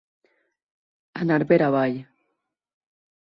Anar 1.25 1.37
per 1.51 1.59
avall. 1.67 1.99